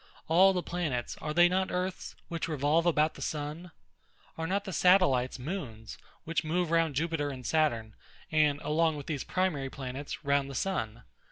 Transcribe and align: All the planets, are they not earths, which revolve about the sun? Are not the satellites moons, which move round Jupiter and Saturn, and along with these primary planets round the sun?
All 0.27 0.51
the 0.51 0.63
planets, 0.63 1.15
are 1.17 1.31
they 1.31 1.47
not 1.47 1.69
earths, 1.69 2.15
which 2.27 2.47
revolve 2.47 2.87
about 2.87 3.13
the 3.13 3.21
sun? 3.21 3.69
Are 4.35 4.47
not 4.47 4.63
the 4.65 4.73
satellites 4.73 5.37
moons, 5.37 5.95
which 6.23 6.43
move 6.43 6.71
round 6.71 6.95
Jupiter 6.95 7.29
and 7.29 7.45
Saturn, 7.45 7.93
and 8.31 8.59
along 8.61 8.95
with 8.97 9.05
these 9.05 9.23
primary 9.23 9.69
planets 9.69 10.25
round 10.25 10.49
the 10.49 10.55
sun? 10.55 11.03